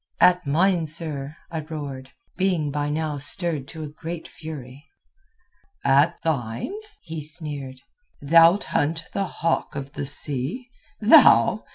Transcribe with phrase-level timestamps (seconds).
[0.19, 4.83] "'At mine, sir,' I roared, being by now stirred to a great fury.
[5.85, 7.81] "'At thine?' he sneered.
[8.19, 10.69] 'Thou'lt hunt the hawk of the sea?
[11.01, 11.63] Thou?